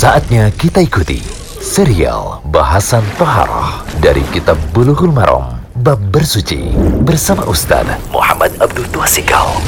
[0.00, 1.20] Saatnya kita ikuti
[1.60, 6.72] serial bahasan Toharoh dari Kitab Bulughul Maram Bab Bersuci
[7.04, 9.60] bersama Ustaz Muhammad Abdul Tuasikal.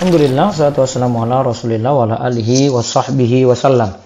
[0.00, 4.00] Alhamdulillah, salatu wassalamu ala rasulillah wa ala alihi wa sahbihi wasallam.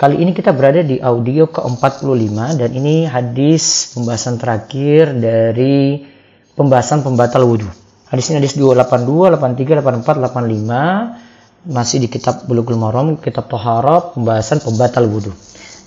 [0.00, 6.08] Kali ini kita berada di audio ke-45 dan ini hadis pembahasan terakhir dari
[6.56, 7.68] pembahasan pembatal wudhu.
[8.08, 11.29] Hadis ini hadis 282, 83, 84, 85
[11.68, 15.32] masih di kitab Bulughul Maram, kitab Toharah, pembahasan pembatal wudhu.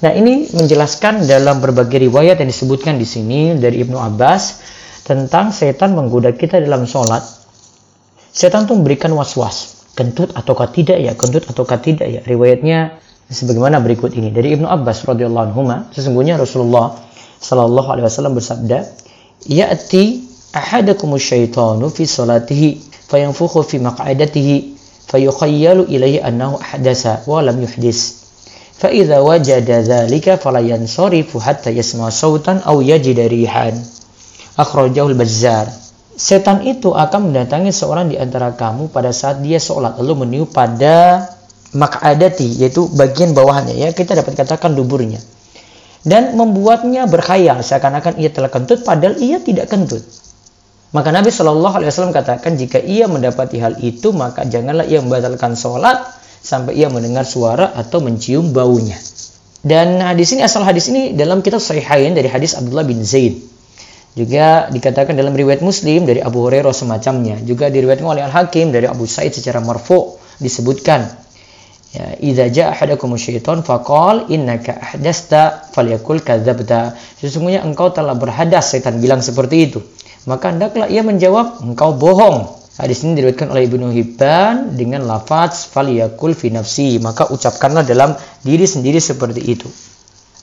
[0.03, 4.59] Nah, ini menjelaskan dalam berbagai riwayat yang disebutkan di sini dari Ibnu Abbas
[5.07, 7.23] tentang setan menggoda kita dalam sholat.
[8.33, 12.19] Setan tuh memberikan was-was, kentut ataukah tidak ya, kentut ataukah tidak ya.
[12.27, 12.99] Riwayatnya
[13.31, 15.61] sebagaimana berikut ini dari Ibnu Abbas radhiyallahu anhu,
[15.95, 16.99] sesungguhnya Rasulullah
[17.39, 18.83] sallallahu alaihi wasallam bersabda,
[19.47, 20.03] "Ya'ti
[20.51, 22.69] ahadakumus syaitanu fi salatihi
[23.07, 24.72] fayanfukhu fi maq'adatihi
[25.09, 28.27] fayukhayyalu ilaihi annahu ahdasa wa lam yuhdis
[28.77, 33.75] fa idza wajada dzalika fala yansarifu hatta yasma sautan aw yajida rihan
[34.59, 35.71] akhrajahu al-bazzar
[36.13, 41.25] setan itu akan mendatangi seorang di antara kamu pada saat dia sholat lalu meniup pada
[41.73, 43.89] makadati yaitu bagian bawahnya ya.
[43.91, 45.19] Kita dapat katakan duburnya.
[46.03, 50.03] Dan membuatnya berkhayal seakan-akan ia telah kentut padahal ia tidak kentut
[50.93, 55.57] maka Nabi Shallallahu Alaihi Wasallam katakan jika ia mendapati hal itu maka janganlah ia membatalkan
[55.57, 56.05] sholat
[56.39, 58.95] sampai ia mendengar suara atau mencium baunya.
[59.63, 63.41] Dan hadis ini asal hadis ini dalam kitab Sahihain dari hadis Abdullah bin Zaid.
[64.13, 67.41] Juga dikatakan dalam riwayat Muslim dari Abu Hurairah semacamnya.
[67.41, 71.23] Juga diriwayatkan oleh Al Hakim dari Abu Said secara marfu disebutkan
[71.93, 76.17] Ya, idza jaa ahadakum syaitan faqal innaka ahdasta falyakul.
[76.25, 79.79] Sesungguhnya engkau telah berhadas, setan bilang seperti itu.
[80.29, 82.47] Maka hendaklah ia menjawab, engkau bohong.
[82.73, 86.97] Hadis ini diriwayatkan oleh Ibnu Hibban dengan lafaz falyakul fi nafsi.
[86.97, 89.69] Maka ucapkanlah dalam diri sendiri seperti itu.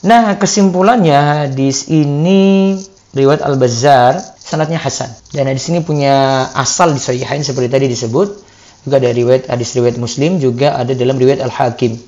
[0.06, 2.78] Nah, kesimpulannya hadis ini
[3.12, 5.10] riwayat Al-Bazzar sanadnya hasan.
[5.34, 8.50] Dan hadis ini punya asal di sahihain seperti tadi disebut
[8.84, 12.00] juga ada riwayat hadis riwayat Muslim juga ada dalam riwayat Al Hakim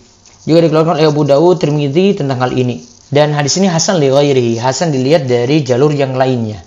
[0.49, 2.81] juga dikeluarkan oleh Abu Dawud Tirmidzi tentang hal ini
[3.12, 4.09] dan hadis ini Hasan li
[4.56, 6.65] Hasan dilihat dari jalur yang lainnya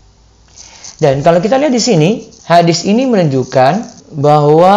[1.01, 2.09] dan kalau kita lihat di sini
[2.47, 3.73] hadis ini menunjukkan
[4.15, 4.75] bahwa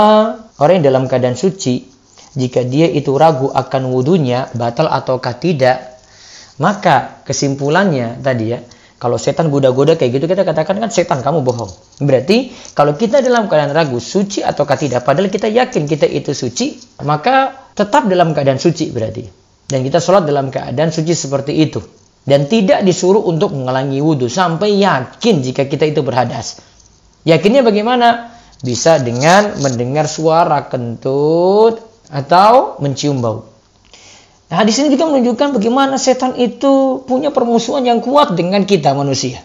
[0.59, 1.87] orang yang dalam keadaan suci
[2.35, 5.99] jika dia itu ragu akan wudhunya batal ataukah tidak
[6.59, 8.59] maka kesimpulannya tadi ya
[8.99, 11.71] kalau setan goda-goda kayak gitu kita katakan kan setan kamu bohong.
[12.03, 16.99] Berarti kalau kita dalam keadaan ragu suci ataukah tidak padahal kita yakin kita itu suci,
[17.07, 19.23] maka tetap dalam keadaan suci berarti.
[19.71, 21.79] Dan kita sholat dalam keadaan suci seperti itu.
[22.29, 26.61] Dan tidak disuruh untuk mengalangi wudhu sampai yakin jika kita itu berhadas.
[27.25, 28.37] Yakinnya bagaimana?
[28.61, 31.81] Bisa dengan mendengar suara kentut
[32.13, 33.49] atau mencium bau.
[34.53, 39.41] Nah, hadis ini juga menunjukkan bagaimana setan itu punya permusuhan yang kuat dengan kita manusia.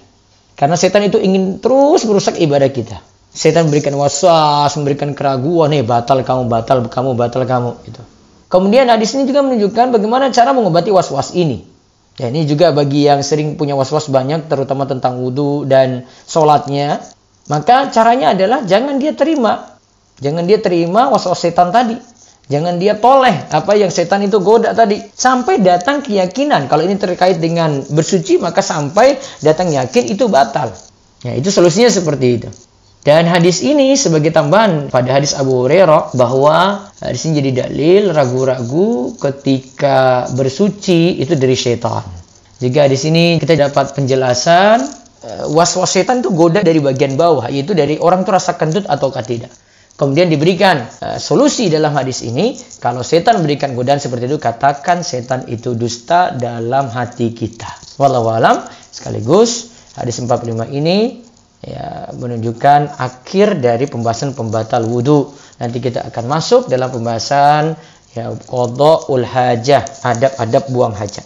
[0.59, 2.99] Karena setan itu ingin terus merusak ibadah kita.
[3.33, 7.71] Setan memberikan waswas, memberikan keraguan, nih batal kamu, batal kamu, batal kamu.
[7.87, 8.01] Gitu.
[8.51, 11.72] Kemudian hadis ini juga menunjukkan bagaimana cara mengobati waswas ini.
[12.21, 17.01] Ya, ini juga bagi yang sering punya waswas banyak, terutama tentang wudhu dan sholatnya.
[17.49, 19.73] Maka caranya adalah jangan dia terima.
[20.21, 21.97] Jangan dia terima waswas setan tadi.
[22.51, 24.99] Jangan dia toleh apa yang setan itu goda tadi.
[25.15, 26.69] Sampai datang keyakinan.
[26.69, 30.69] Kalau ini terkait dengan bersuci maka sampai datang yakin itu batal.
[31.23, 32.49] Ya, itu solusinya seperti itu.
[33.03, 39.19] Dan hadis ini sebagai tambahan pada hadis Abu Hurairah bahwa hadis ini jadi dalil ragu-ragu
[39.19, 42.07] ketika bersuci itu dari setan.
[42.63, 45.03] Jika di sini kita dapat penjelasan
[45.51, 49.51] was-was setan itu goda dari bagian bawah yaitu dari orang itu rasa kentut atau tidak.
[49.93, 55.45] Kemudian diberikan uh, solusi dalam hadis ini, kalau setan memberikan godaan seperti itu, katakan setan
[55.45, 57.69] itu dusta dalam hati kita.
[58.01, 61.21] Wallahu alam, sekaligus hadis 45 ini
[61.63, 65.31] ya menunjukkan akhir dari pembahasan pembatal wudhu.
[65.57, 67.79] Nanti kita akan masuk dalam pembahasan
[68.13, 71.23] ya ul hajah, adab-adab buang hajat.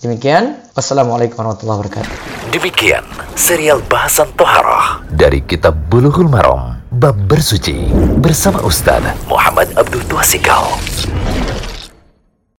[0.00, 2.14] Demikian, wassalamualaikum warahmatullahi wabarakatuh.
[2.56, 3.04] Demikian
[3.36, 10.66] serial bahasan Toharah dari Kitab Bulughul Maram Bab Bersuci bersama Ustaz Muhammad Abdul Tuasikal.